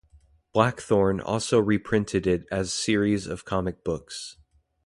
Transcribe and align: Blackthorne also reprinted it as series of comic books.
Blackthorne 0.51 1.21
also 1.21 1.59
reprinted 1.59 2.25
it 2.25 2.47
as 2.49 2.73
series 2.73 3.27
of 3.27 3.45
comic 3.45 3.83
books. 3.83 4.35